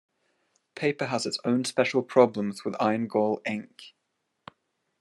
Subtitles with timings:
[0.73, 3.93] Paper has its own special problems with iron gall ink.